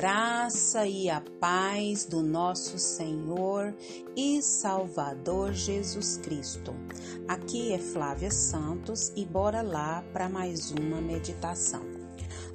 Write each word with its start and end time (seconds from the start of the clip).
graça 0.00 0.86
e 0.86 1.10
a 1.10 1.20
paz 1.38 2.06
do 2.06 2.22
nosso 2.22 2.78
Senhor 2.78 3.76
e 4.16 4.40
Salvador 4.40 5.52
Jesus 5.52 6.16
Cristo. 6.16 6.74
Aqui 7.28 7.74
é 7.74 7.78
Flávia 7.78 8.30
Santos 8.30 9.12
e 9.14 9.26
bora 9.26 9.60
lá 9.60 10.02
para 10.10 10.26
mais 10.26 10.70
uma 10.70 11.02
meditação. 11.02 11.82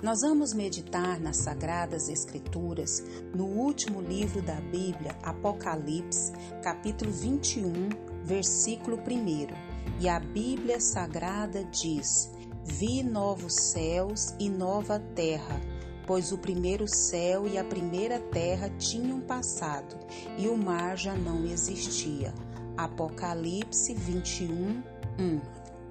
Nós 0.01 0.21
vamos 0.21 0.55
meditar 0.55 1.19
nas 1.19 1.37
Sagradas 1.37 2.09
Escrituras 2.09 3.03
no 3.31 3.45
último 3.45 4.01
livro 4.01 4.41
da 4.41 4.59
Bíblia, 4.59 5.15
Apocalipse, 5.21 6.33
capítulo 6.63 7.11
21, 7.11 7.89
versículo 8.23 8.97
1. 8.97 10.01
E 10.01 10.09
a 10.09 10.19
Bíblia 10.19 10.79
Sagrada 10.79 11.63
diz: 11.65 12.31
Vi 12.63 13.03
novos 13.03 13.53
céus 13.53 14.33
e 14.39 14.49
nova 14.49 14.97
terra 15.13 15.74
pois 16.05 16.31
o 16.31 16.37
primeiro 16.37 16.87
céu 16.87 17.47
e 17.47 17.57
a 17.57 17.63
primeira 17.63 18.19
terra 18.19 18.69
tinham 18.77 19.19
passado 19.21 19.95
e 20.37 20.47
o 20.47 20.57
mar 20.57 20.97
já 20.97 21.15
não 21.15 21.45
existia. 21.45 22.33
Apocalipse 22.77 23.93
21, 23.93 24.83
1. 25.19 25.41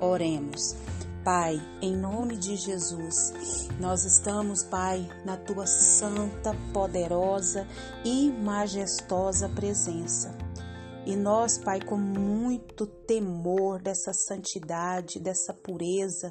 Oremos. 0.01 0.77
Pai, 1.25 1.59
em 1.81 1.97
nome 1.97 2.37
de 2.37 2.55
Jesus, 2.55 3.69
nós 3.81 4.05
estamos, 4.05 4.63
Pai, 4.63 5.09
na 5.25 5.39
tua 5.39 5.67
santa, 5.67 6.55
poderosa 6.71 7.67
e 8.05 8.31
majestosa 8.31 9.49
presença. 9.49 10.37
E 11.07 11.17
nós, 11.17 11.57
Pai, 11.57 11.81
com 11.81 11.97
muito 11.97 12.87
temor 12.87 13.81
dessa 13.81 14.13
santidade, 14.13 15.19
dessa 15.19 15.55
pureza, 15.55 16.31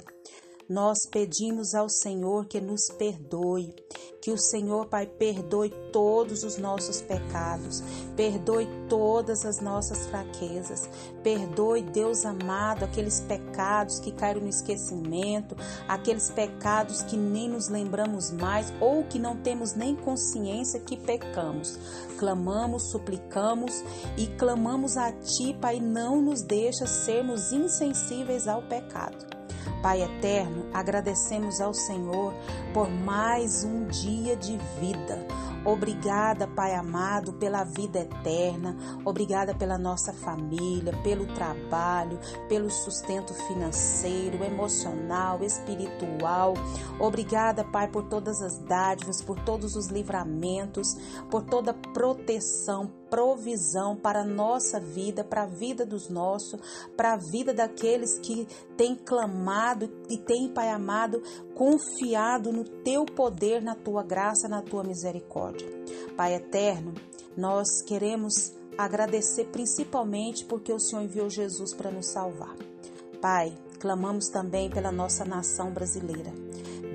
nós 0.70 1.06
pedimos 1.06 1.76
ao 1.76 1.90
Senhor 1.90 2.46
que 2.46 2.62
nos 2.62 2.90
perdoe, 2.98 3.76
que 4.22 4.32
o 4.32 4.38
Senhor, 4.38 4.88
Pai, 4.88 5.06
perdoe 5.06 5.70
todos 5.92 6.44
os 6.44 6.58
nossos 6.58 7.02
pecados, 7.02 7.84
perdoe 8.16 8.68
todas 8.88 9.46
as 9.46 9.60
nossas 9.60 10.06
fraquezas, 10.06 10.90
perdoe, 11.22 11.84
Deus 11.84 12.26
amado, 12.26 12.86
aqueles 12.86 13.20
pecados 13.20 14.00
que 14.00 14.14
caíram 14.14 14.42
no 14.42 14.48
esquecimento, 14.48 15.56
aqueles 15.88 16.30
pecados 16.30 17.04
que 17.04 17.18
nem 17.18 17.50
nos 17.50 17.68
lembramos 17.68 18.32
mais 18.32 18.72
ou 18.80 19.04
que 19.04 19.20
não 19.20 19.36
temos 19.36 19.74
nem 19.74 19.96
consciência 19.96 20.80
que 20.80 20.96
pecamos. 20.96 21.78
Clamamos, 22.18 22.84
suplicamos 22.84 23.84
e 24.18 24.28
clamamos 24.28 24.96
a 24.96 25.12
Ti, 25.12 25.54
Pai, 25.60 25.82
não 25.82 26.22
nos 26.22 26.42
deixa 26.42 26.88
sermos 26.88 27.52
insensíveis 27.52 28.48
ao 28.48 28.62
pecado. 28.62 29.43
Pai 29.84 30.02
eterno, 30.02 30.66
agradecemos 30.74 31.60
ao 31.60 31.74
Senhor 31.74 32.34
por 32.74 32.90
mais 32.90 33.66
um 33.66 33.86
dia 33.88 34.34
de 34.34 34.58
vida. 34.80 35.28
Obrigada, 35.66 36.48
Pai 36.48 36.74
amado, 36.74 37.34
pela 37.34 37.66
vida 37.66 38.00
eterna. 38.00 38.78
Obrigada 39.04 39.54
pela 39.54 39.78
nossa 39.78 40.14
família, 40.14 40.94
pelo 41.04 41.26
trabalho, 41.34 42.18
pelo 42.48 42.70
sustento 42.70 43.34
financeiro, 43.34 44.42
emocional, 44.42 45.44
espiritual. 45.44 46.54
Obrigada, 46.98 47.66
Pai, 47.66 47.90
por 47.90 48.04
todas 48.04 48.42
as 48.42 48.58
dádivas, 48.60 49.22
por 49.22 49.38
todos 49.40 49.76
os 49.76 49.88
livramentos, 49.88 50.96
por 51.30 51.44
toda 51.44 51.74
proteção, 51.74 52.90
provisão 53.14 53.96
para 53.96 54.22
a 54.22 54.26
nossa 54.26 54.80
vida, 54.80 55.24
para 55.24 55.44
a 55.44 55.46
vida 55.46 55.86
dos 55.86 56.10
nossos, 56.10 56.60
para 56.98 57.14
a 57.14 57.18
vida 57.18 57.54
daqueles 57.54 58.18
que 58.18 58.48
têm 58.76 58.96
clamado 58.96 59.88
e 60.10 60.18
têm, 60.18 60.52
Pai 60.52 60.70
amado, 60.70 61.22
confiado 61.54 62.52
no 62.52 62.64
teu 62.64 63.06
poder, 63.06 63.62
na 63.62 63.76
tua 63.76 64.02
graça, 64.02 64.48
na 64.48 64.64
tua 64.64 64.84
misericórdia. 64.84 65.68
Pai 66.18 66.34
eterno, 66.34 66.96
nós 67.38 67.84
queremos 67.86 68.52
agradecer 68.76 69.46
principalmente 69.46 70.44
porque 70.46 70.74
o 70.74 70.80
Senhor 70.80 71.04
enviou 71.04 71.30
Jesus 71.30 71.72
para 71.76 71.92
nos 71.92 72.08
salvar. 72.08 72.56
Pai, 73.22 73.56
clamamos 73.80 74.28
também 74.30 74.72
pela 74.72 74.92
nossa 74.92 75.24
nação 75.24 75.72
brasileira. 75.72 76.34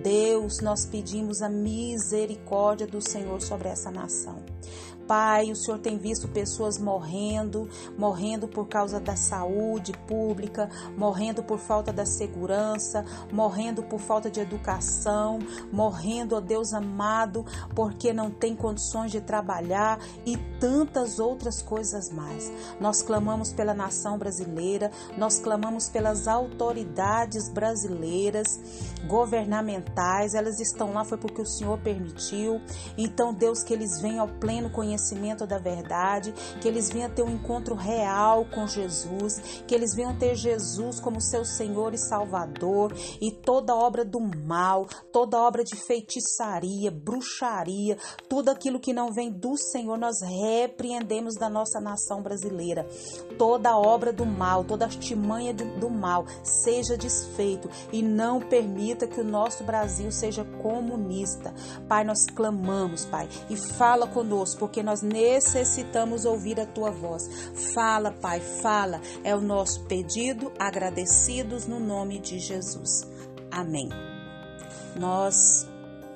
Deus, 0.03 0.61
nós 0.61 0.87
pedimos 0.87 1.43
a 1.43 1.49
misericórdia 1.49 2.87
do 2.87 3.01
Senhor 3.01 3.41
sobre 3.41 3.69
essa 3.69 3.91
nação. 3.91 4.43
Pai, 5.09 5.51
o 5.51 5.57
Senhor 5.57 5.79
tem 5.79 5.97
visto 5.97 6.29
pessoas 6.29 6.77
morrendo, 6.77 7.67
morrendo 7.97 8.47
por 8.47 8.69
causa 8.69 9.01
da 9.01 9.17
saúde 9.17 9.95
pública, 10.07 10.69
morrendo 10.99 11.43
por 11.43 11.59
falta 11.59 11.91
da 11.91 12.05
segurança, 12.05 13.03
morrendo 13.33 13.83
por 13.83 14.01
falta 14.01 14.31
de 14.31 14.39
educação, 14.39 15.39
morrendo, 15.73 16.37
ó 16.37 16.41
Deus 16.41 16.75
amado, 16.75 17.43
porque 17.75 18.13
não 18.13 18.31
tem 18.31 18.55
condições 18.55 19.11
de 19.11 19.23
trabalhar 19.23 19.99
e 20.27 20.37
tantas 20.61 21.19
outras 21.19 21.63
coisas 21.63 22.11
mais. 22.11 22.53
Nós 22.79 23.01
clamamos 23.01 23.51
pela 23.51 23.73
nação 23.73 24.19
brasileira, 24.19 24.91
nós 25.17 25.39
clamamos 25.39 25.89
pelas 25.89 26.29
autoridades 26.29 27.49
brasileiras, 27.49 28.61
governamentais, 29.07 30.35
elas 30.35 30.61
estão 30.61 30.93
lá 30.93 31.03
foi 31.03 31.17
porque 31.17 31.41
o 31.41 31.47
Senhor 31.47 31.79
permitiu. 31.79 32.61
Então, 32.99 33.33
Deus, 33.33 33.63
que 33.63 33.73
eles 33.73 34.03
venham 34.03 34.21
ao 34.21 34.29
pleno 34.29 34.69
conhecimento 34.69 34.98
conhecimento 34.99 35.47
da 35.47 35.59
verdade, 35.59 36.35
que 36.61 36.67
eles 36.67 36.91
venham 36.91 37.11
ter 37.11 37.23
um 37.23 37.31
encontro 37.31 37.75
real 37.75 38.45
com 38.53 38.67
Jesus, 38.67 39.63
que 39.67 39.75
eles 39.75 39.95
venham 39.95 40.19
ter 40.19 40.35
Jesus 40.35 40.99
como 40.99 41.21
seu 41.21 41.45
Senhor 41.45 41.95
e 41.95 41.99
Salvador 41.99 42.93
e 43.21 43.31
toda 43.31 43.75
obra 43.75 44.05
do 44.05 44.21
mal, 44.21 44.87
toda 45.13 45.39
obra 45.39 45.63
de 45.63 45.77
feitiçaria, 45.77 46.91
bruxaria, 46.91 47.97
tudo 48.29 48.51
aquilo 48.51 48.81
que 48.81 48.93
não 48.93 49.13
vem 49.13 49.31
do 49.31 49.57
Senhor, 49.57 49.97
nós 49.97 50.17
repreendemos 50.21 51.35
da 51.35 51.49
nossa 51.49 51.81
nação 51.81 52.21
brasileira. 52.21 52.87
Toda 53.39 53.79
obra 53.79 54.13
do 54.13 54.27
mal, 54.27 54.65
toda 54.65 54.85
artimanha 54.85 55.55
do 55.55 55.89
mal 55.89 56.27
seja 56.43 56.97
desfeito 56.97 57.71
e 57.93 58.03
não 58.03 58.41
permita 58.41 59.07
que 59.07 59.21
o 59.21 59.25
nosso 59.25 59.63
Brasil 59.63 60.11
seja 60.11 60.45
comunista. 60.61 61.55
Pai, 61.89 62.05
nós 62.05 62.25
clamamos, 62.35 63.05
Pai, 63.05 63.29
e 63.49 63.57
fala 63.57 64.07
conosco, 64.07 64.59
porque 64.59 64.83
nós 64.89 65.03
necessitamos 65.03 66.25
ouvir 66.25 66.59
a 66.59 66.65
tua 66.65 66.91
voz. 66.91 67.29
Fala, 67.75 68.11
Pai, 68.11 68.41
fala. 68.41 69.03
É 69.23 69.37
o 69.37 69.41
nosso 69.41 69.85
pedido, 69.85 70.51
agradecidos 70.59 71.67
no 71.67 71.79
nome 71.79 72.19
de 72.19 72.39
Jesus. 72.39 73.07
Amém. 73.51 73.91
Nós 74.99 75.69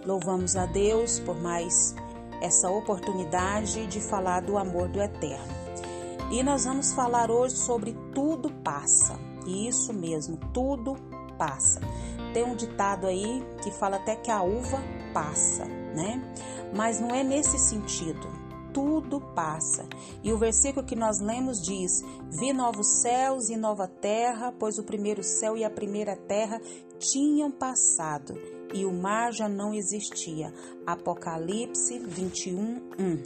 louvamos 0.06 0.56
a 0.56 0.64
Deus 0.64 1.20
por 1.20 1.38
mais 1.38 1.94
essa 2.40 2.70
oportunidade 2.70 3.86
de 3.88 4.00
falar 4.00 4.40
do 4.40 4.56
amor 4.56 4.88
do 4.88 5.02
eterno. 5.02 5.52
E 6.30 6.42
nós 6.42 6.64
vamos 6.64 6.94
falar 6.94 7.30
hoje 7.30 7.56
sobre 7.56 7.94
tudo 8.14 8.50
passa. 8.64 9.18
Isso 9.46 9.92
mesmo, 9.92 10.38
tudo 10.54 10.96
passa. 11.36 11.78
Tem 12.32 12.42
um 12.42 12.56
ditado 12.56 13.06
aí 13.06 13.44
que 13.62 13.70
fala 13.70 13.96
até 13.96 14.16
que 14.16 14.30
a 14.30 14.42
uva 14.42 14.82
passa, 15.12 15.66
né? 15.66 16.22
Mas 16.74 16.98
não 16.98 17.14
é 17.14 17.22
nesse 17.22 17.58
sentido 17.58 18.40
tudo 18.72 19.20
passa. 19.34 19.86
E 20.22 20.32
o 20.32 20.38
versículo 20.38 20.86
que 20.86 20.96
nós 20.96 21.20
lemos 21.20 21.62
diz: 21.62 22.02
Vi 22.30 22.52
novos 22.52 23.00
céus 23.00 23.48
e 23.48 23.56
nova 23.56 23.86
terra, 23.86 24.52
pois 24.58 24.78
o 24.78 24.84
primeiro 24.84 25.22
céu 25.22 25.56
e 25.56 25.64
a 25.64 25.70
primeira 25.70 26.16
terra 26.16 26.60
tinham 26.98 27.50
passado 27.50 28.34
e 28.72 28.84
o 28.84 28.92
mar 28.92 29.32
já 29.32 29.48
não 29.48 29.74
existia. 29.74 30.52
Apocalipse 30.86 31.98
21, 31.98 32.82
1. 32.98 33.22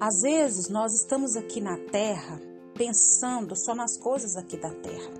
Às 0.00 0.22
vezes 0.22 0.68
nós 0.68 0.92
estamos 0.94 1.36
aqui 1.36 1.60
na 1.60 1.76
terra 1.76 2.40
pensando 2.74 3.54
só 3.54 3.74
nas 3.74 3.96
coisas 3.96 4.36
aqui 4.36 4.56
da 4.56 4.70
terra. 4.70 5.10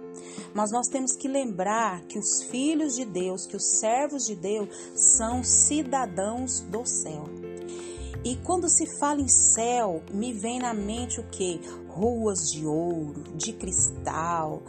Mas 0.55 0.71
nós 0.71 0.89
temos 0.89 1.13
que 1.13 1.29
lembrar 1.29 2.03
que 2.07 2.19
os 2.19 2.43
filhos 2.45 2.95
de 2.95 3.05
Deus, 3.05 3.47
que 3.47 3.57
os 3.57 3.79
servos 3.79 4.27
de 4.27 4.35
Deus 4.35 4.69
são 4.95 5.43
cidadãos 5.45 6.61
do 6.61 6.85
céu. 6.85 7.25
E 8.25 8.37
quando 8.37 8.69
se 8.69 8.87
fala 8.99 9.21
em 9.21 9.29
céu, 9.29 10.01
me 10.13 10.33
vem 10.33 10.61
na 10.61 10.73
mente 10.73 11.19
o 11.19 11.25
que? 11.25 11.61
Ruas 11.95 12.51
de 12.51 12.67
ouro, 12.67 13.23
de 13.35 13.53
cristal. 13.53 14.63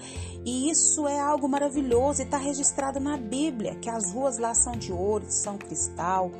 E 0.45 0.69
isso 0.69 1.07
é 1.07 1.19
algo 1.19 1.47
maravilhoso 1.47 2.21
e 2.21 2.25
está 2.25 2.37
registrado 2.37 2.99
na 2.99 3.15
Bíblia, 3.15 3.75
que 3.75 3.89
as 3.89 4.11
ruas 4.11 4.37
lá 4.37 4.53
são 4.53 4.73
de 4.73 4.91
ouro, 4.91 5.25
são 5.29 5.57
cristal. 5.57 6.31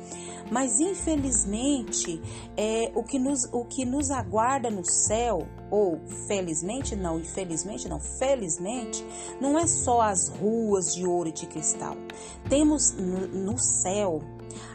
Mas 0.50 0.78
infelizmente, 0.78 2.20
é, 2.56 2.92
o, 2.94 3.02
que 3.02 3.18
nos, 3.18 3.44
o 3.50 3.64
que 3.64 3.84
nos 3.84 4.10
aguarda 4.10 4.70
no 4.70 4.84
céu, 4.84 5.48
ou 5.70 5.98
felizmente 6.26 6.94
não, 6.94 7.18
infelizmente 7.18 7.88
não, 7.88 7.98
felizmente, 7.98 9.04
não 9.40 9.58
é 9.58 9.66
só 9.66 10.02
as 10.02 10.28
ruas 10.28 10.94
de 10.94 11.06
ouro 11.06 11.30
e 11.30 11.32
de 11.32 11.46
cristal. 11.46 11.96
Temos 12.48 12.92
no 12.92 13.58
céu 13.58 14.20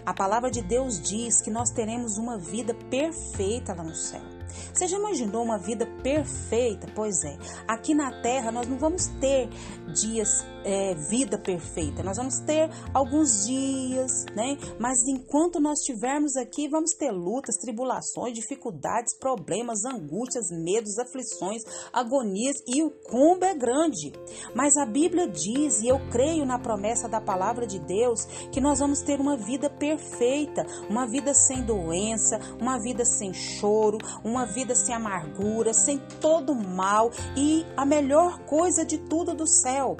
a 0.05 0.13
palavra 0.13 0.49
de 0.49 0.61
Deus 0.61 0.99
diz 0.99 1.41
que 1.41 1.51
nós 1.51 1.69
teremos 1.69 2.17
uma 2.17 2.37
vida 2.37 2.73
perfeita 2.73 3.73
lá 3.73 3.83
no 3.83 3.95
céu. 3.95 4.38
Você 4.73 4.87
já 4.87 4.97
imaginou 4.97 5.43
uma 5.43 5.57
vida 5.57 5.85
perfeita? 6.03 6.87
Pois 6.95 7.23
é, 7.23 7.37
aqui 7.67 7.93
na 7.93 8.11
terra 8.21 8.51
nós 8.51 8.67
não 8.67 8.77
vamos 8.77 9.07
ter 9.19 9.49
dias 9.93 10.45
é, 10.63 10.95
vida 10.95 11.37
perfeita. 11.37 12.03
Nós 12.03 12.17
vamos 12.17 12.39
ter 12.39 12.69
alguns 12.93 13.45
dias, 13.45 14.25
né? 14.35 14.57
Mas 14.79 14.97
enquanto 15.07 15.59
nós 15.59 15.79
estivermos 15.79 16.35
aqui, 16.35 16.67
vamos 16.67 16.91
ter 16.91 17.11
lutas, 17.11 17.57
tribulações, 17.57 18.33
dificuldades, 18.33 19.17
problemas, 19.17 19.85
angústias, 19.85 20.49
medos, 20.51 20.97
aflições, 20.97 21.63
agonias 21.93 22.57
e 22.67 22.83
o 22.83 22.91
combo 22.91 23.45
é 23.45 23.53
grande. 23.53 24.11
Mas 24.55 24.75
a 24.77 24.85
Bíblia 24.85 25.27
diz, 25.27 25.81
e 25.81 25.87
eu 25.87 25.99
creio 26.11 26.45
na 26.45 26.59
promessa 26.59 27.07
da 27.07 27.21
palavra 27.21 27.65
de 27.65 27.79
Deus, 27.79 28.25
que 28.51 28.61
nós 28.61 28.79
vamos 28.79 29.01
ter 29.01 29.19
uma 29.19 29.37
vida 29.37 29.69
perfeita, 29.69 30.65
uma 30.89 31.05
vida 31.05 31.33
sem 31.33 31.63
doença, 31.63 32.39
uma 32.59 32.79
vida 32.79 33.05
sem 33.05 33.33
choro, 33.33 33.97
uma 34.23 34.45
vida 34.45 34.75
sem 34.75 34.93
amargura, 34.93 35.73
sem 35.73 35.99
todo 36.21 36.53
mal 36.55 37.11
e 37.35 37.65
a 37.75 37.85
melhor 37.85 38.39
coisa 38.45 38.85
de 38.85 38.97
tudo 38.97 39.33
do 39.33 39.47
céu, 39.47 39.97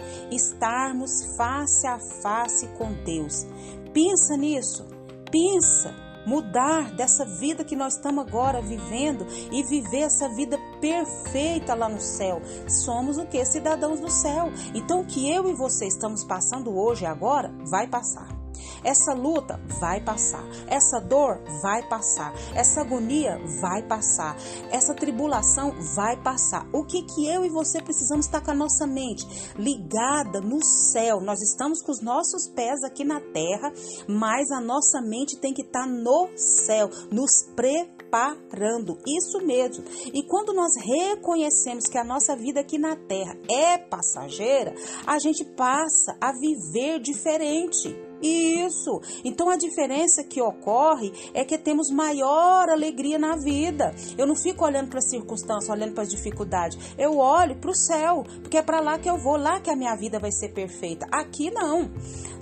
estarmos 0.59 1.37
face 1.37 1.87
a 1.87 1.97
face 1.97 2.67
com 2.77 2.91
Deus. 3.05 3.47
Pensa 3.93 4.35
nisso, 4.35 4.85
pensa 5.31 5.95
mudar 6.27 6.91
dessa 6.91 7.25
vida 7.25 7.63
que 7.63 7.77
nós 7.77 7.95
estamos 7.95 8.27
agora 8.27 8.61
vivendo 8.61 9.25
e 9.51 9.63
viver 9.63 10.01
essa 10.01 10.27
vida 10.29 10.59
perfeita 10.81 11.73
lá 11.73 11.87
no 11.87 12.01
céu. 12.01 12.41
Somos 12.67 13.17
o 13.17 13.25
que? 13.25 13.43
Cidadãos 13.45 14.01
do 14.01 14.11
céu. 14.11 14.51
Então, 14.75 14.99
o 14.99 15.05
que 15.05 15.31
eu 15.31 15.49
e 15.49 15.53
você 15.53 15.87
estamos 15.87 16.23
passando 16.25 16.77
hoje 16.77 17.03
e 17.03 17.07
agora 17.07 17.51
vai 17.65 17.87
passar. 17.87 18.38
Essa 18.83 19.13
luta 19.13 19.59
vai 19.79 20.01
passar, 20.01 20.43
essa 20.67 20.99
dor 20.99 21.39
vai 21.61 21.87
passar, 21.87 22.33
essa 22.55 22.81
agonia 22.81 23.39
vai 23.61 23.83
passar, 23.83 24.37
essa 24.71 24.93
tribulação 24.93 25.73
vai 25.95 26.15
passar. 26.21 26.67
O 26.73 26.85
que 26.85 27.03
que 27.03 27.27
eu 27.27 27.45
e 27.45 27.49
você 27.49 27.81
precisamos 27.81 28.25
estar 28.25 28.41
com 28.41 28.51
a 28.51 28.55
nossa 28.55 28.85
mente 28.85 29.25
ligada 29.55 30.41
no 30.41 30.63
céu? 30.63 31.19
Nós 31.21 31.41
estamos 31.41 31.81
com 31.81 31.91
os 31.91 32.01
nossos 32.01 32.47
pés 32.47 32.83
aqui 32.83 33.03
na 33.03 33.19
terra, 33.19 33.71
mas 34.07 34.51
a 34.51 34.61
nossa 34.61 35.01
mente 35.01 35.39
tem 35.39 35.53
que 35.53 35.61
estar 35.61 35.87
no 35.87 36.29
céu, 36.35 36.89
nos 37.11 37.43
preparando. 37.55 38.97
Isso 39.05 39.39
mesmo. 39.45 39.83
E 40.13 40.23
quando 40.23 40.53
nós 40.53 40.71
reconhecemos 40.75 41.85
que 41.85 41.97
a 41.97 42.03
nossa 42.03 42.35
vida 42.35 42.59
aqui 42.59 42.77
na 42.77 42.95
terra 42.95 43.37
é 43.49 43.77
passageira, 43.77 44.73
a 45.05 45.19
gente 45.19 45.45
passa 45.55 46.17
a 46.19 46.31
viver 46.31 46.99
diferente. 46.99 48.08
Isso. 48.21 49.01
Então 49.23 49.49
a 49.49 49.57
diferença 49.57 50.23
que 50.23 50.41
ocorre 50.41 51.11
é 51.33 51.43
que 51.43 51.57
temos 51.57 51.89
maior 51.89 52.69
alegria 52.69 53.17
na 53.17 53.35
vida. 53.35 53.93
Eu 54.17 54.27
não 54.27 54.35
fico 54.35 54.65
olhando 54.65 54.89
para 54.89 54.99
as 54.99 55.09
circunstâncias, 55.09 55.69
olhando 55.69 55.93
para 55.93 56.03
as 56.03 56.09
dificuldades. 56.09 56.77
Eu 56.97 57.17
olho 57.17 57.55
para 57.55 57.71
o 57.71 57.75
céu, 57.75 58.23
porque 58.41 58.57
é 58.57 58.61
para 58.61 58.79
lá 58.79 58.97
que 58.97 59.09
eu 59.09 59.17
vou, 59.17 59.37
lá 59.37 59.59
que 59.59 59.69
a 59.69 59.75
minha 59.75 59.95
vida 59.95 60.19
vai 60.19 60.31
ser 60.31 60.49
perfeita. 60.49 61.05
Aqui 61.11 61.51
não. 61.51 61.89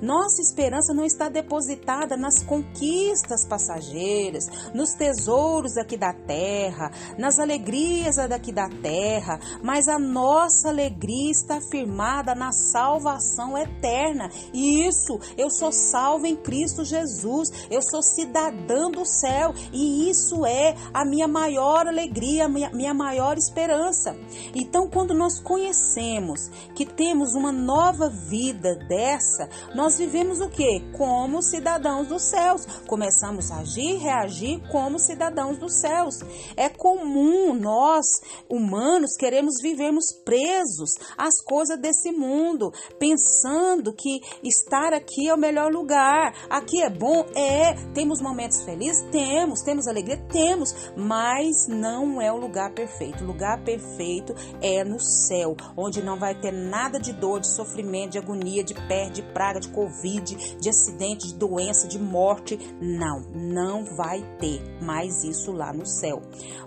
Nossa 0.01 0.41
esperança 0.41 0.94
não 0.94 1.03
está 1.03 1.27
depositada 1.27 2.15
nas 2.15 2.44
conquistas 2.44 3.45
passageiras, 3.47 4.45
nos 4.74 4.94
tesouros 4.94 5.75
aqui 5.75 5.97
da 5.97 6.13
terra, 6.13 6.91
nas 7.18 7.39
alegrias 7.39 8.18
daqui 8.29 8.51
da 8.51 8.69
terra, 8.69 9.39
mas 9.63 9.88
a 9.88 9.97
nossa 9.97 10.69
alegria 10.69 11.31
está 11.31 11.59
firmada 11.59 12.35
na 12.35 12.51
salvação 12.51 13.57
eterna. 13.57 14.29
E 14.53 14.88
isso, 14.88 15.19
eu 15.35 15.50
sou 15.67 15.71
salvo 15.71 16.25
em 16.25 16.35
Cristo 16.35 16.85
Jesus, 16.85 17.49
eu 17.69 17.81
sou 17.81 18.01
cidadã 18.01 18.89
do 18.89 19.05
céu 19.05 19.53
e 19.73 20.09
isso 20.09 20.45
é 20.45 20.75
a 20.93 21.03
minha 21.03 21.27
maior 21.27 21.87
alegria, 21.87 22.45
a 22.45 22.49
minha, 22.49 22.69
minha 22.71 22.93
maior 22.93 23.37
esperança. 23.37 24.15
Então, 24.55 24.89
quando 24.89 25.13
nós 25.13 25.39
conhecemos 25.41 26.49
que 26.73 26.85
temos 26.85 27.33
uma 27.35 27.51
nova 27.51 28.09
vida 28.09 28.75
dessa, 28.87 29.49
nós 29.75 29.97
vivemos 29.97 30.39
o 30.39 30.49
que? 30.49 30.79
Como 30.97 31.41
cidadãos 31.41 32.07
dos 32.07 32.23
céus. 32.23 32.65
Começamos 32.87 33.51
a 33.51 33.57
agir, 33.57 33.97
reagir 33.97 34.61
como 34.71 34.99
cidadãos 34.99 35.57
dos 35.57 35.81
céus. 35.81 36.15
É 36.55 36.69
comum 36.69 37.53
nós, 37.53 38.05
humanos, 38.49 39.15
queremos 39.17 39.55
vivermos 39.61 40.05
presos 40.23 40.91
às 41.17 41.41
coisas 41.41 41.79
desse 41.79 42.11
mundo, 42.11 42.71
pensando 42.97 43.93
que 43.93 44.21
estar 44.43 44.93
aqui 44.93 45.27
é 45.27 45.33
o 45.33 45.37
melhor 45.37 45.56
lugar. 45.65 46.33
Aqui 46.50 46.81
é 46.81 46.89
bom? 46.89 47.25
É. 47.36 47.74
Temos 47.94 48.21
momentos 48.21 48.63
felizes? 48.63 49.04
Temos. 49.12 49.62
Temos 49.62 49.88
alegria? 49.88 50.18
Temos. 50.30 50.92
Mas 50.95 51.68
não 51.68 52.21
é 52.21 52.31
o 52.31 52.38
lugar 52.38 52.74
perfeito. 52.74 53.24
O 53.24 53.27
lugar 53.27 53.63
perfeito 53.63 54.33
é 54.62 54.83
no 54.83 55.00
céu, 55.00 55.56
onde 55.75 56.01
não 56.01 56.18
vai 56.18 56.36
ter 56.36 56.51
nada 56.51 57.00
de 57.00 57.13
dor, 57.13 57.39
de 57.39 57.48
sofrimento, 57.48 58.12
de 58.12 58.18
agonia, 58.18 58.63
de 58.63 58.74
pé, 58.74 59.09
de 59.09 59.21
praga, 59.21 59.59
de 59.59 59.69
Covid, 59.69 60.57
de 60.59 60.69
acidente, 60.69 61.27
de 61.27 61.36
doença, 61.36 61.88
de 61.88 62.00
morte. 62.00 62.57
Não, 62.81 63.21
não 63.33 63.86
vai 63.95 64.21
ter 64.39 64.62
mais 64.81 65.24
isso 65.24 65.51
lá 65.51 65.74
no 65.74 65.86
céu. 65.86 66.21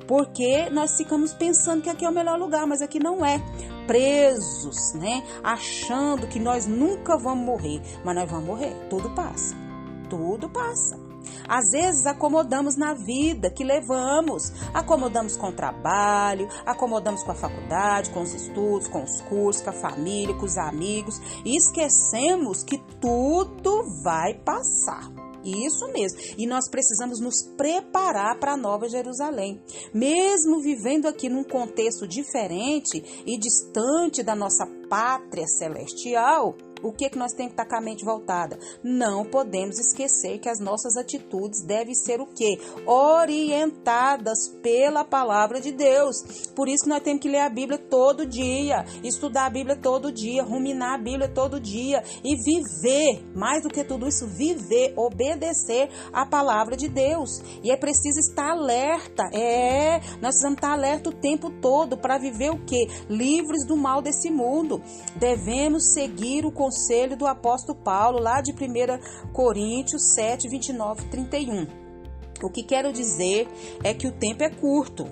Porque 0.07 0.69
nós 0.71 0.97
ficamos 0.97 1.33
pensando 1.33 1.83
que 1.83 1.91
aqui 1.91 2.05
é 2.05 2.09
o 2.09 2.13
melhor 2.13 2.39
lugar, 2.39 2.67
mas 2.67 2.83
aqui 2.83 2.99
não 2.99 3.25
é. 3.25 3.41
Presos, 3.91 4.93
né? 4.95 5.21
Achando 5.43 6.29
que 6.29 6.39
nós 6.39 6.65
nunca 6.65 7.19
vamos 7.19 7.45
morrer. 7.45 7.83
Mas 8.05 8.15
nós 8.15 8.31
vamos 8.31 8.47
morrer. 8.47 8.73
Tudo 8.89 9.11
passa. 9.11 9.57
Tudo 10.09 10.49
passa. 10.49 10.97
Às 11.49 11.73
vezes 11.73 12.07
acomodamos 12.07 12.77
na 12.77 12.95
vida 12.95 13.51
que 13.51 13.65
levamos, 13.65 14.53
acomodamos 14.73 15.37
com 15.37 15.49
o 15.49 15.53
trabalho, 15.53 16.49
acomodamos 16.65 17.25
com 17.25 17.33
a 17.33 17.35
faculdade, 17.35 18.11
com 18.11 18.23
os 18.23 18.33
estudos, 18.33 18.87
com 18.87 19.03
os 19.03 19.21
cursos, 19.23 19.61
com 19.61 19.71
a 19.71 19.73
família, 19.73 20.37
com 20.37 20.47
os 20.47 20.57
amigos 20.57 21.21
e 21.45 21.57
esquecemos 21.57 22.63
que 22.63 22.79
tudo 23.01 23.83
vai 24.05 24.35
passar. 24.35 25.30
Isso 25.45 25.91
mesmo. 25.93 26.19
E 26.37 26.47
nós 26.47 26.69
precisamos 26.71 27.21
nos 27.21 27.43
preparar 27.57 28.39
para 28.39 28.53
a 28.53 28.57
Nova 28.57 28.89
Jerusalém. 28.89 29.63
Mesmo 29.93 30.61
vivendo 30.61 31.07
aqui 31.07 31.29
num 31.29 31.45
contexto 31.45 32.07
diferente 32.07 33.23
e 33.27 33.39
distante 33.39 34.23
da 34.23 34.35
nossa 34.35 34.67
pátria 34.89 35.47
celestial, 35.47 36.57
o 36.83 36.93
que, 36.93 37.11
que 37.11 37.19
nós 37.19 37.33
temos 37.33 37.53
que 37.53 37.61
estar 37.61 37.69
com 37.69 37.77
a 37.77 37.81
mente 37.81 38.05
voltada? 38.05 38.59
Não 38.83 39.25
podemos 39.25 39.79
esquecer 39.79 40.39
que 40.39 40.49
as 40.49 40.59
nossas 40.59 40.97
atitudes 40.97 41.63
devem 41.63 41.95
ser 41.95 42.21
o 42.21 42.27
quê? 42.27 42.59
Orientadas 42.87 44.49
pela 44.63 45.05
palavra 45.05 45.61
de 45.61 45.73
Deus. 45.73 46.17
Por 46.55 46.69
isso 46.69 46.85
que 46.85 46.91
nós 46.91 47.03
temos 47.03 47.23
que 47.23 47.29
ler 47.29 47.41
a 47.41 47.49
Bíblia 47.49 47.79
todo 47.79 48.27
dia, 48.27 48.85
estudar 49.05 49.47
a 49.47 49.51
Bíblia 49.51 49.77
todo 49.77 50.13
dia, 50.13 50.43
ruminar 50.43 50.95
a 50.95 50.99
Bíblia 50.99 51.29
todo 51.29 51.61
dia 51.61 52.03
e 52.25 52.37
viver, 52.37 53.25
mais 53.35 53.63
do 53.63 53.69
que 53.69 53.85
tudo 53.85 54.09
isso, 54.09 54.27
viver, 54.27 54.95
obedecer 54.97 55.91
a 56.13 56.25
palavra 56.25 56.77
de 56.77 56.89
Deus. 56.89 57.41
E 57.63 57.71
é 57.71 57.77
preciso 57.77 58.19
estar 58.19 58.51
alerta. 58.53 59.25
É, 59.33 60.01
nós 60.21 60.31
precisamos 60.31 60.57
estar 60.57 60.73
alerta 60.73 61.11
o 61.11 61.13
tempo 61.13 61.51
todo 61.61 61.97
para 61.97 62.19
viver 62.19 62.51
o 62.51 62.65
quê? 62.65 62.87
Livres 63.09 63.67
do 63.67 63.77
mal 63.77 64.01
desse 64.01 64.31
mundo. 64.31 64.83
Devemos 65.17 65.93
seguir 65.93 66.45
o 66.47 66.53
conselho 66.53 66.70
do 67.17 67.27
apóstolo 67.27 67.79
Paulo, 67.79 68.19
lá 68.19 68.41
de 68.41 68.53
1 68.53 69.33
Coríntios 69.33 70.15
7, 70.15 70.49
29 70.49 71.03
e 71.03 71.09
31. 71.09 71.67
O 72.43 72.51
que 72.51 72.63
quero 72.63 72.93
dizer 72.93 73.49
é 73.85 73.93
que 73.93 74.07
o 74.07 74.13
tempo 74.13 74.43
é 74.43 74.51
curto. 74.51 75.07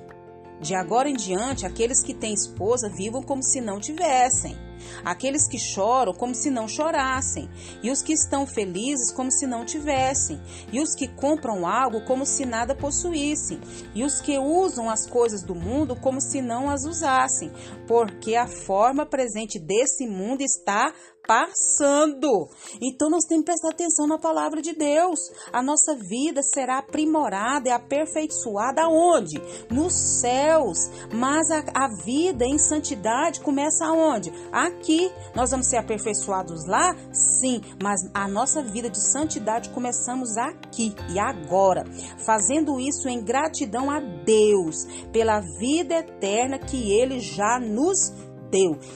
De 0.61 0.75
agora 0.75 1.09
em 1.09 1.15
diante, 1.15 1.67
aqueles 1.67 2.03
que 2.03 2.15
têm 2.15 2.35
esposa 2.35 2.88
vivam 2.88 3.23
como 3.23 3.43
se 3.43 3.61
não 3.61 3.79
tivessem. 3.79 4.57
Aqueles 5.05 5.47
que 5.47 5.59
choram 5.59 6.12
como 6.12 6.35
se 6.35 6.50
não 6.50 6.67
chorassem, 6.67 7.49
e 7.83 7.91
os 7.91 8.03
que 8.03 8.12
estão 8.12 8.47
felizes 8.47 9.12
como 9.12 9.31
se 9.31 9.47
não 9.47 9.65
tivessem, 9.65 10.41
e 10.73 10.81
os 10.81 10.95
que 10.95 11.09
compram 11.09 11.67
algo 11.67 12.05
como 12.05 12.25
se 12.25 12.45
nada 12.45 12.75
possuíssem, 12.75 13.61
e 13.95 14.05
os 14.05 14.21
que 14.21 14.38
usam 14.38 14.88
as 14.88 15.07
coisas 15.07 15.43
do 15.43 15.55
mundo 15.55 15.97
como 15.97 16.21
se 16.21 16.41
não 16.41 16.71
as 16.71 16.85
usassem, 16.85 17.53
porque 17.87 18.35
a 18.35 18.47
forma 18.47 19.05
presente 19.05 19.59
desse 19.59 20.07
mundo 20.07 20.43
está 20.43 20.93
passando. 21.28 22.49
Então 22.80 23.11
nós 23.11 23.26
temos 23.26 23.44
que 23.44 23.52
prestar 23.52 23.68
atenção 23.68 24.06
na 24.06 24.18
palavra 24.18 24.62
de 24.62 24.73
Deus. 24.73 25.20
A 25.52 25.62
nossa 25.62 25.94
vida 25.94 26.40
será 26.42 26.78
aprimorada 26.78 27.68
e 27.68 27.70
aperfeiçoada 27.70 28.88
onde? 28.88 29.38
Nos 29.70 29.92
céus. 29.92 30.90
Mas 31.12 31.50
a, 31.50 31.62
a 31.75 31.88
vida 32.02 32.47
em 32.47 32.56
santidade 32.56 33.40
começa 33.40 33.85
aonde? 33.85 34.32
Aqui. 34.50 35.12
Nós 35.35 35.50
vamos 35.50 35.66
ser 35.66 35.76
aperfeiçoados 35.76 36.66
lá? 36.66 36.97
Sim, 37.12 37.61
mas 37.82 38.00
a 38.14 38.26
nossa 38.26 38.62
vida 38.62 38.88
de 38.88 38.99
santidade 38.99 39.68
começamos 39.70 40.38
aqui 40.38 40.94
e 41.12 41.18
agora, 41.18 41.85
fazendo 42.25 42.80
isso 42.80 43.06
em 43.08 43.23
gratidão 43.23 43.90
a 43.90 44.00
Deus 44.00 44.87
pela 45.12 45.40
vida 45.58 45.97
eterna 45.97 46.58
que 46.58 46.92
ele 46.92 47.20
já 47.20 47.61
nos 47.61 48.11
deu 48.11 48.27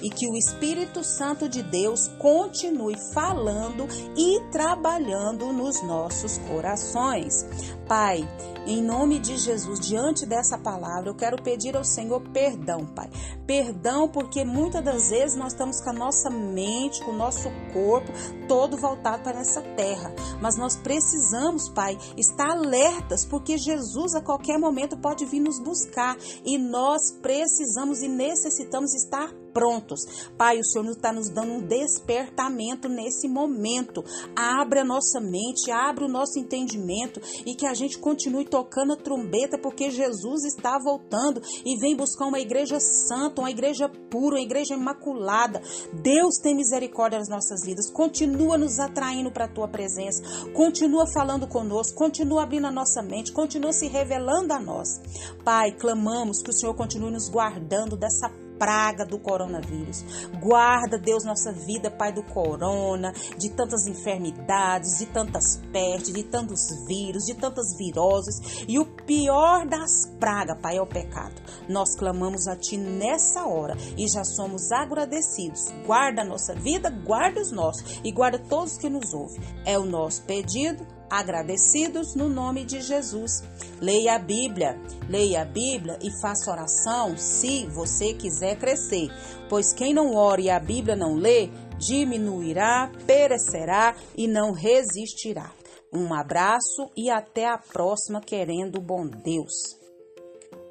e 0.02 0.09
que 0.09 0.28
o 0.28 0.37
Espírito 0.37 1.04
Santo 1.04 1.49
de 1.49 1.62
Deus 1.62 2.09
continue 2.18 2.97
falando 3.12 3.87
e 4.16 4.40
trabalhando 4.50 5.52
nos 5.52 5.82
nossos 5.82 6.38
corações. 6.38 7.47
Pai, 7.87 8.26
em 8.66 8.80
nome 8.80 9.18
de 9.18 9.37
Jesus, 9.37 9.80
diante 9.80 10.25
dessa 10.25 10.56
palavra, 10.56 11.11
eu 11.11 11.14
quero 11.14 11.42
pedir 11.42 11.76
ao 11.76 11.85
Senhor 11.85 12.21
perdão, 12.32 12.87
Pai. 12.87 13.11
Perdão 13.47 14.09
porque 14.09 14.44
muitas 14.44 14.85
das 14.85 15.11
vezes 15.11 15.37
nós 15.37 15.52
estamos 15.52 15.80
com 15.80 15.90
a 15.90 15.92
nossa 15.92 16.30
mente, 16.30 17.04
com 17.04 17.11
o 17.11 17.16
nosso 17.16 17.50
corpo 17.73 18.11
todo 18.47 18.76
voltado 18.76 19.23
para 19.23 19.40
essa 19.40 19.61
terra. 19.61 20.14
Mas 20.40 20.56
nós 20.56 20.76
precisamos, 20.76 21.68
Pai, 21.68 21.99
estar 22.16 22.50
alertas 22.50 23.25
porque 23.25 23.59
Jesus 23.59 24.14
a 24.14 24.23
qualquer 24.23 24.59
momento 24.59 24.97
pode 24.97 25.25
vir 25.25 25.40
nos 25.40 25.59
buscar 25.59 26.16
e 26.44 26.56
nós 26.56 27.11
precisamos 27.21 28.00
e 28.00 28.09
necessitamos 28.09 28.94
estar 28.94 29.41
prontos. 29.52 30.00
Pai, 30.37 30.59
o 30.59 30.64
Senhor 30.64 30.88
está 30.90 31.12
nos 31.12 31.28
dando 31.28 31.52
um 31.52 31.61
despertamento 31.61 32.88
nesse 32.88 33.28
momento. 33.28 34.04
Abre 34.35 34.80
a 34.80 34.85
nossa 34.85 35.21
mente, 35.21 35.71
abre 35.71 36.04
o 36.04 36.09
nosso 36.09 36.38
entendimento 36.38 37.21
e 37.47 37.54
que 37.54 37.66
a 37.66 37.75
gente 37.75 37.99
continue 37.99 38.44
tocando 38.44 38.92
a 38.92 38.97
trombeta, 38.97 39.59
porque 39.59 39.90
Jesus 39.90 40.44
está 40.44 40.78
voltando 40.78 41.40
e 41.64 41.78
vem 41.78 41.97
buscar 41.97 42.26
uma 42.26 42.40
igreja 42.40 42.78
santa, 42.80 43.40
uma 43.40 43.50
igreja 43.50 43.88
pura, 43.88 44.37
uma 44.37 44.42
igreja 44.42 44.75
imaculada. 44.75 45.62
Deus 45.92 46.37
tem 46.42 46.54
misericórdia 46.54 47.18
das 47.18 47.28
nossas 47.28 47.64
vidas. 47.64 47.90
Continua 47.90 48.56
nos 48.59 48.78
atraindo 48.78 49.30
para 49.30 49.44
a 49.44 49.49
tua 49.49 49.68
presença. 49.68 50.23
Continua 50.52 51.06
falando 51.12 51.47
conosco, 51.47 51.97
continua 51.97 52.42
abrindo 52.42 52.66
a 52.66 52.71
nossa 52.71 53.02
mente, 53.02 53.32
continua 53.32 53.73
se 53.73 53.87
revelando 53.87 54.52
a 54.52 54.61
nós. 54.61 55.00
Pai, 55.44 55.73
clamamos 55.73 56.42
que 56.42 56.50
o 56.50 56.52
Senhor 56.52 56.75
continue 56.75 57.11
nos 57.11 57.28
guardando 57.28 57.97
dessa 57.97 58.28
praga 58.62 59.04
do 59.04 59.19
coronavírus. 59.19 60.04
Guarda, 60.40 60.97
Deus, 60.97 61.25
nossa 61.25 61.50
vida, 61.52 61.90
Pai, 61.90 62.12
do 62.12 62.23
corona, 62.23 63.12
de 63.37 63.50
tantas 63.50 63.88
enfermidades, 63.88 64.99
de 65.00 65.07
tantas 65.07 65.57
pestes, 65.73 66.14
de 66.14 66.23
tantos 66.23 66.69
vírus, 66.87 67.25
de 67.25 67.35
tantas 67.35 67.76
viroses. 67.76 68.64
E 68.69 68.78
o 68.78 68.85
pior 68.85 69.66
das 69.66 70.07
pragas, 70.21 70.61
Pai, 70.62 70.76
é 70.76 70.81
o 70.81 70.87
pecado. 70.87 71.35
Nós 71.69 71.97
clamamos 71.97 72.47
a 72.47 72.54
Ti 72.54 72.76
nessa 72.76 73.45
hora 73.49 73.76
e 73.99 74.07
já 74.07 74.23
somos 74.23 74.71
agradecidos. 74.71 75.73
Guarda 75.85 76.23
a 76.23 76.25
nossa 76.25 76.54
vida, 76.54 76.88
guarda 76.88 77.40
os 77.40 77.50
nossos 77.50 78.00
e 78.04 78.12
guarda 78.12 78.38
todos 78.38 78.78
que 78.78 78.88
nos 78.88 79.12
ouvem. 79.12 79.40
É 79.66 79.76
o 79.76 79.85
nosso 79.85 80.23
pedido 80.23 80.87
agradecidos 81.12 82.14
no 82.14 82.26
nome 82.26 82.64
de 82.64 82.81
Jesus. 82.81 83.42
Leia 83.78 84.14
a 84.14 84.19
Bíblia, 84.19 84.81
leia 85.11 85.42
a 85.42 85.45
Bíblia 85.45 85.99
e 86.02 86.11
faça 86.23 86.50
oração 86.50 87.19
se 87.19 87.66
você 87.66 88.14
quiser 88.14 88.59
crescer, 88.59 89.09
pois 89.47 89.75
quem 89.75 89.92
não 89.92 90.14
ora 90.14 90.40
e 90.40 90.49
a 90.49 90.59
Bíblia 90.59 90.97
não 90.97 91.14
lê, 91.14 91.50
diminuirá, 91.76 92.90
perecerá 93.07 93.95
e 94.16 94.26
não 94.26 94.52
resistirá. 94.52 95.52
Um 95.92 96.14
abraço 96.14 96.90
e 96.97 97.11
até 97.11 97.47
a 97.47 97.59
próxima, 97.59 98.19
querendo 98.23 98.76
o 98.76 98.81
bom 98.81 99.07
Deus. 99.07 99.52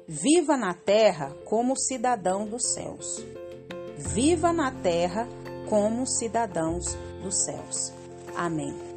Viva 0.08 0.56
na 0.56 0.74
terra 0.74 1.32
como 1.44 1.76
cidadão 1.76 2.48
dos 2.48 2.72
céus. 2.72 3.24
Viva 3.96 4.52
na 4.52 4.72
terra 4.72 5.28
como 5.68 6.04
cidadãos 6.04 6.96
dos 7.22 7.44
céus. 7.44 7.92
Amém. 8.34 8.91